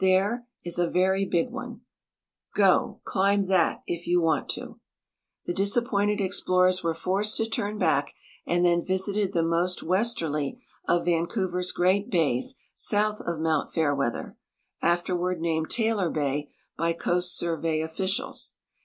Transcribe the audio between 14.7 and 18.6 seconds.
afterward named Taylor bay b}^ Coast Survey officials.